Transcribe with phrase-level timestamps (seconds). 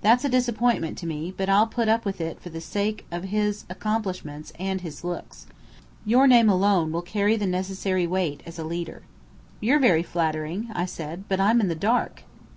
[0.00, 3.22] That's a disappointment to me, but I'll put up with it for the sake of
[3.22, 5.46] his accomplishments and his looks.
[6.04, 9.02] Your name alone will carry the necessary weight as a leader."
[9.60, 11.22] "You're very flattering," said I.
[11.28, 12.24] "But I'm in the dark."